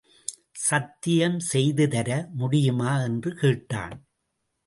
சத்தியம் 0.59 1.39
செய்து 1.39 1.87
தர 1.87 2.09
முடியுமா? 2.33 3.01
என்று 3.03 3.33
கேட்டான். 3.35 3.95